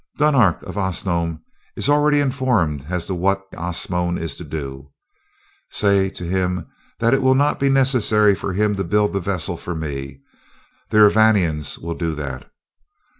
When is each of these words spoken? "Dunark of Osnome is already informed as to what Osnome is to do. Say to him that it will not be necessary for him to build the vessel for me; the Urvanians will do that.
"Dunark 0.17 0.63
of 0.63 0.79
Osnome 0.79 1.43
is 1.75 1.87
already 1.87 2.21
informed 2.21 2.87
as 2.89 3.05
to 3.05 3.13
what 3.13 3.43
Osnome 3.55 4.17
is 4.17 4.35
to 4.37 4.43
do. 4.43 4.91
Say 5.69 6.09
to 6.09 6.23
him 6.23 6.65
that 6.97 7.13
it 7.13 7.21
will 7.21 7.35
not 7.35 7.59
be 7.59 7.69
necessary 7.69 8.33
for 8.33 8.53
him 8.53 8.75
to 8.77 8.83
build 8.83 9.13
the 9.13 9.19
vessel 9.21 9.57
for 9.57 9.75
me; 9.75 10.21
the 10.89 10.97
Urvanians 10.97 11.77
will 11.79 11.93
do 11.93 12.15
that. 12.15 12.51